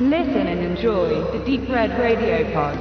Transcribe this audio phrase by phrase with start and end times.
[0.00, 2.76] Listen and enjoy the Deep Red Radio Pod.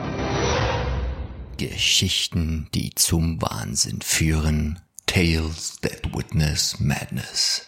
[1.57, 4.79] Geschichten, die zum Wahnsinn führen.
[5.05, 7.67] Tales that witness madness.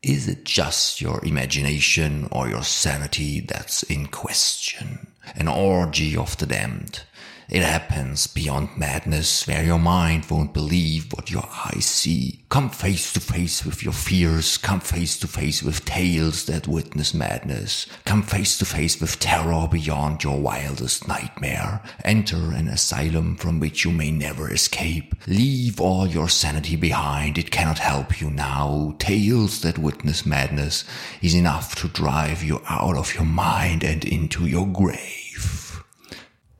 [0.00, 5.08] Is it just your imagination or your sanity that's in question?
[5.34, 7.02] An orgy of the damned.
[7.48, 12.40] It happens beyond madness where your mind won't believe what your eyes see.
[12.48, 14.56] Come face to face with your fears.
[14.56, 17.86] Come face to face with tales that witness madness.
[18.04, 21.82] Come face to face with terror beyond your wildest nightmare.
[22.04, 25.14] Enter an asylum from which you may never escape.
[25.26, 27.36] Leave all your sanity behind.
[27.36, 28.94] It cannot help you now.
[28.98, 30.84] Tales that witness madness
[31.20, 35.23] is enough to drive you out of your mind and into your grave.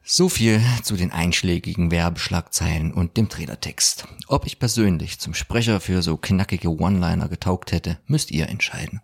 [0.07, 4.07] So viel zu den einschlägigen Werbeschlagzeilen und dem Trailertext.
[4.29, 9.01] Ob ich persönlich zum Sprecher für so knackige One-Liner getaugt hätte, müsst ihr entscheiden.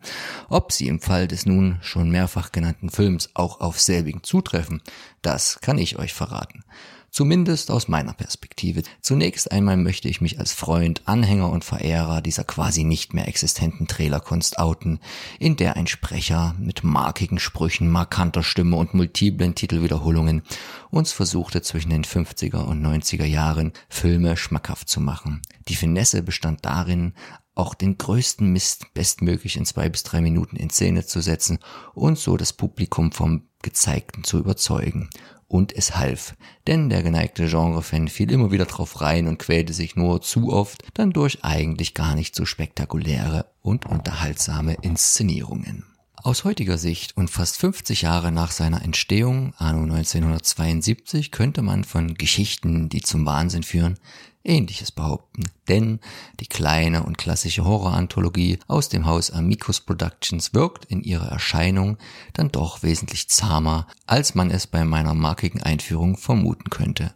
[0.50, 4.82] Ob sie im Fall des nun schon mehrfach genannten Films auch auf selbigen zutreffen,
[5.22, 6.64] das kann ich euch verraten.
[7.10, 8.82] Zumindest aus meiner Perspektive.
[9.00, 13.86] Zunächst einmal möchte ich mich als Freund, Anhänger und Verehrer dieser quasi nicht mehr existenten
[13.86, 15.00] Trailerkunst outen,
[15.38, 20.42] in der ein Sprecher mit markigen Sprüchen, markanter Stimme und multiplen Titelwiederholungen
[20.90, 25.42] uns versuchte zwischen den 50er und 90er Jahren Filme schmackhaft zu machen.
[25.68, 27.14] Die Finesse bestand darin,
[27.54, 31.58] auch den größten Mist bestmöglich in zwei bis drei Minuten in Szene zu setzen
[31.94, 35.10] und so das Publikum vom Gezeigten zu überzeugen.
[35.50, 36.36] Und es half,
[36.68, 40.84] denn der geneigte Genrefan fiel immer wieder drauf rein und quälte sich nur zu oft
[40.94, 45.86] dann durch eigentlich gar nicht so spektakuläre und unterhaltsame Inszenierungen.
[46.14, 52.14] Aus heutiger Sicht und fast 50 Jahre nach seiner Entstehung, anno 1972, könnte man von
[52.14, 53.98] Geschichten, die zum Wahnsinn führen,
[54.42, 56.00] Ähnliches behaupten, denn
[56.40, 61.98] die kleine und klassische Horroranthologie aus dem Haus Amicus Productions wirkt in ihrer Erscheinung
[62.32, 67.12] dann doch wesentlich zahmer, als man es bei meiner markigen Einführung vermuten könnte.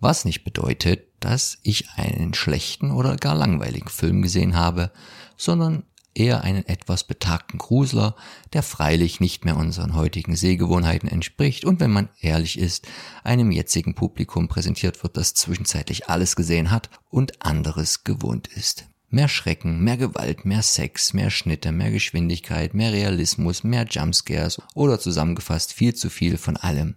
[0.00, 4.92] Was nicht bedeutet, dass ich einen schlechten oder gar langweiligen Film gesehen habe,
[5.36, 5.84] sondern
[6.18, 8.16] eher einen etwas betagten Grusler,
[8.52, 12.86] der freilich nicht mehr unseren heutigen Sehgewohnheiten entspricht und wenn man ehrlich ist,
[13.24, 18.86] einem jetzigen Publikum präsentiert wird, das zwischenzeitlich alles gesehen hat und anderes gewohnt ist.
[19.10, 25.00] Mehr Schrecken, mehr Gewalt, mehr Sex, mehr Schnitte, mehr Geschwindigkeit, mehr Realismus, mehr Jumpscares oder
[25.00, 26.94] zusammengefasst viel zu viel von allem.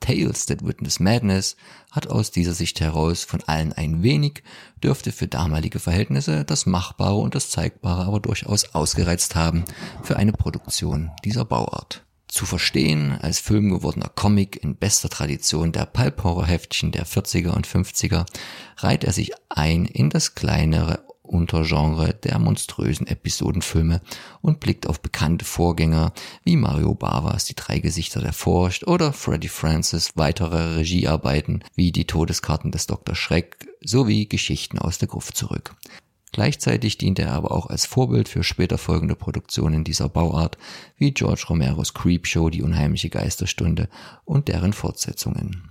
[0.00, 1.54] Tales That Witness Madness
[1.92, 4.42] hat aus dieser Sicht heraus von allen ein wenig,
[4.82, 9.64] dürfte für damalige Verhältnisse das Machbare und das Zeigbare aber durchaus ausgereizt haben
[10.02, 12.04] für eine Produktion dieser Bauart.
[12.26, 18.26] Zu verstehen als Film gewordener Comic in bester Tradition der Pulp-Horror-Heftchen der 40er und 50er
[18.78, 24.02] reiht er sich ein in das kleinere Untergenre der monströsen Episodenfilme
[24.42, 26.12] und blickt auf bekannte Vorgänger
[26.44, 32.06] wie Mario Bavas Die drei Gesichter der Furcht oder Freddy Francis weitere Regiearbeiten wie Die
[32.06, 33.14] Todeskarten des Dr.
[33.14, 35.74] Schreck sowie Geschichten aus der Gruft zurück.
[36.32, 40.56] Gleichzeitig dient er aber auch als Vorbild für später folgende Produktionen dieser Bauart,
[40.96, 43.88] wie George Romeros Creepshow, Die unheimliche Geisterstunde
[44.24, 45.68] und deren Fortsetzungen.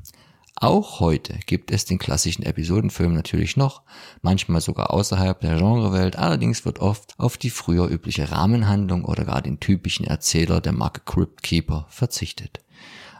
[0.62, 3.82] Auch heute gibt es den klassischen Episodenfilm natürlich noch,
[4.22, 9.42] manchmal sogar außerhalb der Genrewelt, allerdings wird oft auf die früher übliche Rahmenhandlung oder gar
[9.42, 12.60] den typischen Erzähler der Marke Crypt Keeper verzichtet.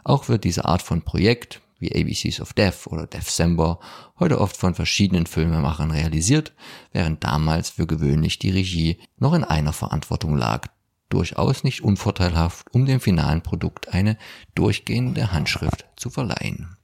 [0.04, 3.80] Auch wird diese Art von Projekt, wie ABCs of Death oder Deathsember,
[4.20, 6.52] heute oft von verschiedenen Filmemachern realisiert,
[6.92, 10.68] während damals für gewöhnlich die Regie noch in einer Verantwortung lag,
[11.08, 14.16] durchaus nicht unvorteilhaft, um dem finalen Produkt eine
[14.54, 16.76] durchgehende Handschrift zu verleihen.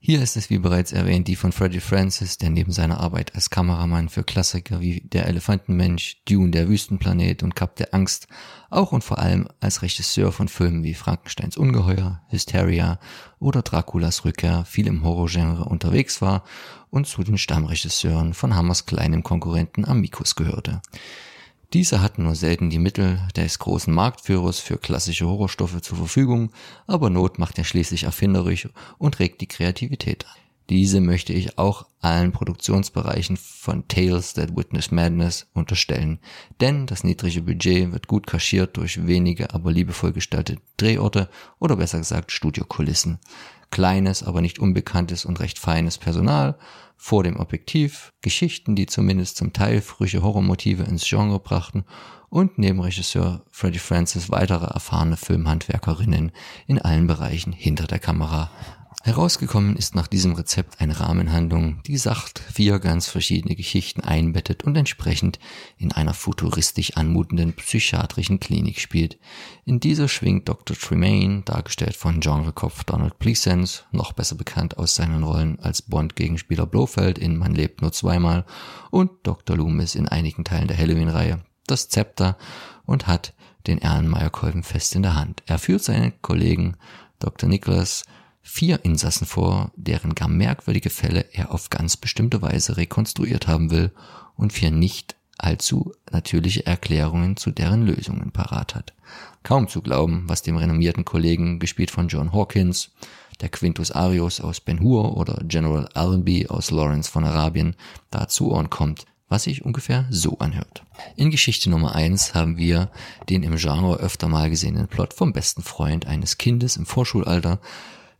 [0.00, 3.50] Hier ist es wie bereits erwähnt die von Freddie Francis, der neben seiner Arbeit als
[3.50, 8.28] Kameramann für Klassiker wie Der Elefantenmensch, Dune, der Wüstenplanet und Kap der Angst
[8.70, 13.00] auch und vor allem als Regisseur von Filmen wie Frankensteins Ungeheuer, Hysteria
[13.40, 16.44] oder Draculas Rückkehr viel im Horrorgenre unterwegs war
[16.90, 20.80] und zu den Stammregisseuren von Hammers kleinem Konkurrenten Amicus gehörte.
[21.74, 26.50] Diese hatten nur selten die Mittel des großen Marktführers für klassische Horrorstoffe zur Verfügung,
[26.86, 30.32] aber Not macht ja schließlich erfinderisch und regt die Kreativität an.
[30.70, 36.20] Diese möchte ich auch allen Produktionsbereichen von Tales That Witness Madness unterstellen,
[36.60, 41.28] denn das niedrige Budget wird gut kaschiert durch wenige, aber liebevoll gestaltete Drehorte
[41.58, 43.18] oder besser gesagt Studiokulissen
[43.70, 46.58] kleines, aber nicht unbekanntes und recht feines Personal
[46.96, 51.84] vor dem Objektiv, Geschichten, die zumindest zum Teil frische Horrormotive ins Genre brachten
[52.28, 56.32] und neben Regisseur Freddie Francis weitere erfahrene Filmhandwerkerinnen
[56.66, 58.50] in allen Bereichen hinter der Kamera
[59.04, 64.76] Herausgekommen ist nach diesem Rezept eine Rahmenhandlung, die sacht vier ganz verschiedene Geschichten einbettet und
[64.76, 65.38] entsprechend
[65.76, 69.18] in einer futuristisch anmutenden psychiatrischen Klinik spielt.
[69.64, 70.76] In dieser schwingt Dr.
[70.76, 77.18] Tremaine, dargestellt von Genrekopf Donald Pleasence, noch besser bekannt aus seinen Rollen als Bond-Gegenspieler Blofeld
[77.18, 78.46] in Man lebt nur zweimal
[78.90, 79.56] und Dr.
[79.56, 82.36] Loomis in einigen Teilen der Halloween-Reihe, das Zepter
[82.84, 83.32] und hat
[83.68, 85.44] den Erlenmeyer-Kolben fest in der Hand.
[85.46, 86.76] Er führt seinen Kollegen
[87.20, 87.48] Dr.
[87.48, 88.02] Nicholas
[88.48, 93.92] vier Insassen vor, deren gar merkwürdige Fälle er auf ganz bestimmte Weise rekonstruiert haben will
[94.36, 98.94] und vier nicht allzu natürliche Erklärungen zu deren Lösungen parat hat.
[99.42, 102.90] Kaum zu glauben, was dem renommierten Kollegen, gespielt von John Hawkins,
[103.40, 107.76] der Quintus Arius aus Ben Hur oder General Allenby aus Lawrence von Arabien
[108.10, 110.84] da zu Ohren kommt, was sich ungefähr so anhört.
[111.16, 112.90] In Geschichte Nummer eins haben wir
[113.28, 117.60] den im Genre öfter mal gesehenen Plot vom besten Freund eines Kindes im Vorschulalter,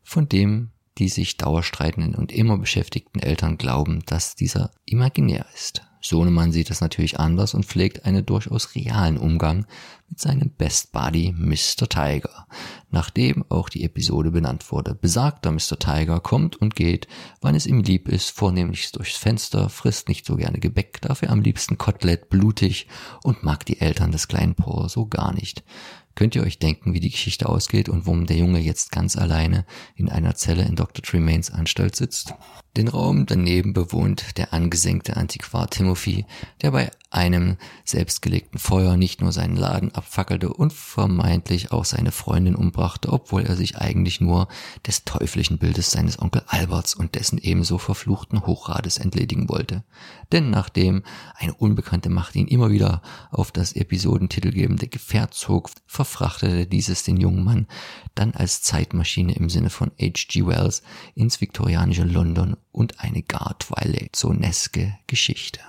[0.02, 5.82] von dem die sich dauerstreitenden und immer beschäftigten Eltern glauben, dass dieser imaginär ist.
[6.00, 9.66] Sohnemann sieht das natürlich anders und pflegt einen durchaus realen Umgang
[10.08, 11.88] mit seinem Best Buddy Mr.
[11.88, 12.46] Tiger,
[12.90, 14.94] nachdem auch die Episode benannt wurde.
[14.94, 15.78] Besagter Mr.
[15.78, 17.08] Tiger kommt und geht,
[17.40, 21.42] wann es ihm lieb ist, vornehmlich durchs Fenster, frisst nicht so gerne Gebäck, dafür am
[21.42, 22.86] liebsten Kotelett blutig
[23.24, 25.64] und mag die Eltern des kleinen Paul so gar nicht.
[26.18, 29.64] Könnt ihr euch denken, wie die Geschichte ausgeht und warum der Junge jetzt ganz alleine
[29.94, 31.00] in einer Zelle in Dr.
[31.00, 32.34] Tremaines Anstalt sitzt?
[32.76, 36.26] Den Raum daneben bewohnt der angesenkte Antiquar Timothy,
[36.60, 42.54] der bei einem selbstgelegten Feuer nicht nur seinen Laden abfackelte und vermeintlich auch seine Freundin
[42.54, 44.48] umbrachte, obwohl er sich eigentlich nur
[44.86, 49.84] des teuflischen Bildes seines Onkel Alberts und dessen ebenso verfluchten Hochrades entledigen wollte.
[50.32, 51.02] Denn nachdem
[51.34, 53.00] eine unbekannte Macht ihn immer wieder
[53.30, 57.66] auf das episodentitelgebende Gefährt zog, verfrachtete dieses den jungen Mann
[58.14, 60.46] dann als Zeitmaschine im Sinne von H.G.
[60.46, 60.82] Wells
[61.14, 65.60] ins viktorianische London und eine gar Twilight-Zoneske Geschichte.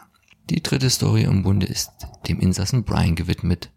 [0.50, 1.92] Die dritte Story im Bunde ist
[2.28, 3.70] dem Insassen Brian gewidmet.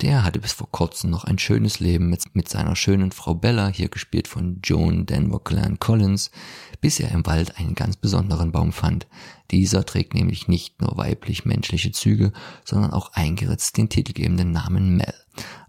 [0.00, 3.68] Der hatte bis vor kurzem noch ein schönes Leben mit, mit seiner schönen Frau Bella,
[3.68, 6.32] hier gespielt von Joan Denver Clan Collins,
[6.80, 9.06] bis er im Wald einen ganz besonderen Baum fand.
[9.52, 12.32] Dieser trägt nämlich nicht nur weiblich-menschliche Züge,
[12.64, 15.14] sondern auch eingeritzt den titelgebenden Namen Mel.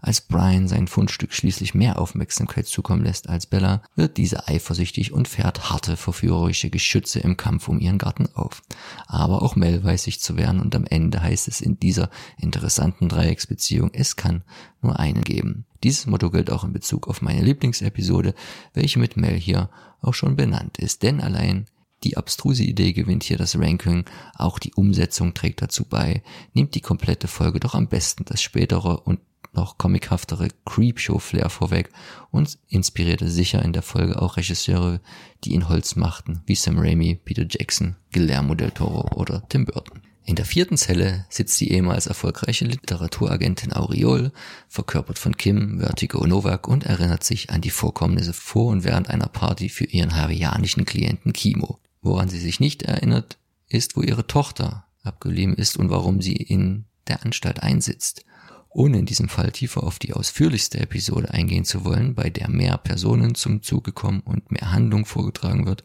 [0.00, 5.28] Als Brian sein Fundstück schließlich mehr Aufmerksamkeit zukommen lässt als Bella, wird diese eifersüchtig und
[5.28, 8.62] fährt harte, verführerische Geschütze im Kampf um ihren Garten auf.
[9.06, 13.08] Aber auch Mel weiß sich zu wehren und am Ende heißt es in dieser interessanten
[13.08, 14.44] Dreiecksbeziehung, es kann
[14.82, 15.66] nur einen geben.
[15.82, 18.34] Dieses Motto gilt auch in Bezug auf meine Lieblingsepisode,
[18.74, 21.66] welche mit Mel hier auch schon benannt ist, denn allein
[22.04, 24.04] die abstruse Idee gewinnt hier das Ranking,
[24.34, 26.22] auch die Umsetzung trägt dazu bei,
[26.52, 29.20] nimmt die komplette Folge doch am besten das spätere und
[29.58, 31.90] noch comichaftere Creepshow-Flair vorweg
[32.30, 35.00] und inspirierte sicher in der Folge auch Regisseure,
[35.44, 40.02] die ihn Holz machten, wie Sam Raimi, Peter Jackson, Guillermo del Toro oder Tim Burton.
[40.24, 44.30] In der vierten Zelle sitzt die ehemals erfolgreiche Literaturagentin Auriol,
[44.68, 49.28] verkörpert von Kim, Vertigo Novak und erinnert sich an die Vorkommnisse vor und während einer
[49.28, 51.78] Party für ihren hawaiianischen Klienten Kimo.
[52.02, 53.38] Woran sie sich nicht erinnert,
[53.68, 58.24] ist, wo ihre Tochter abgeblieben ist und warum sie in der Anstalt einsitzt.
[58.70, 62.76] Ohne in diesem Fall tiefer auf die ausführlichste Episode eingehen zu wollen, bei der mehr
[62.76, 65.84] Personen zum Zuge kommen und mehr Handlung vorgetragen wird,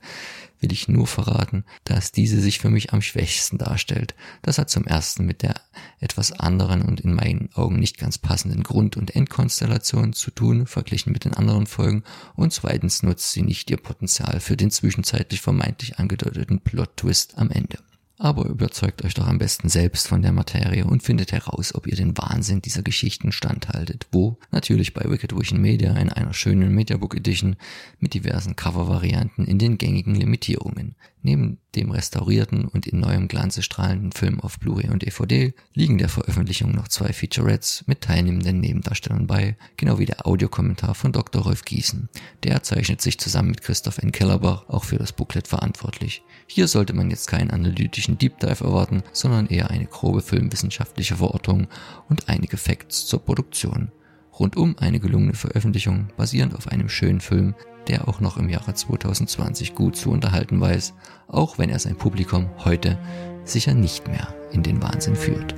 [0.60, 4.16] will ich nur verraten, dass diese sich für mich am schwächsten darstellt.
[4.42, 5.56] Das hat zum ersten mit der
[6.00, 11.14] etwas anderen und in meinen Augen nicht ganz passenden Grund- und Endkonstellation zu tun, verglichen
[11.14, 12.04] mit den anderen Folgen,
[12.36, 17.78] und zweitens nutzt sie nicht ihr Potenzial für den zwischenzeitlich vermeintlich angedeuteten Plot-Twist am Ende.
[18.20, 21.96] Aber überzeugt euch doch am besten selbst von der Materie und findet heraus, ob ihr
[21.96, 24.08] den Wahnsinn dieser Geschichten standhaltet.
[24.12, 24.38] Wo?
[24.52, 27.56] Natürlich bei Wicked Vision Media in einer schönen Mediabook Edition
[28.00, 30.96] mit diversen Covervarianten in den gängigen Limitierungen.
[31.26, 36.10] Neben dem restaurierten und in neuem Glanze strahlenden Film auf Blu-ray und DVD liegen der
[36.10, 41.44] Veröffentlichung noch zwei Featurettes mit teilnehmenden Nebendarstellern bei, genau wie der Audiokommentar von Dr.
[41.44, 42.10] Rolf Gießen.
[42.44, 44.12] Der zeichnet sich zusammen mit Christoph N.
[44.12, 46.24] Kellerbach auch für das Booklet verantwortlich.
[46.46, 51.68] Hier sollte man jetzt keinen analytischen Deep Dive erwarten, sondern eher eine grobe filmwissenschaftliche Verortung
[52.10, 53.92] und einige Facts zur Produktion.
[54.40, 57.54] Rundum eine gelungene Veröffentlichung, basierend auf einem schönen Film,
[57.88, 60.94] der auch noch im Jahre 2020 gut zu unterhalten weiß,
[61.28, 62.98] auch wenn er sein Publikum heute
[63.44, 65.56] sicher nicht mehr in den Wahnsinn führt.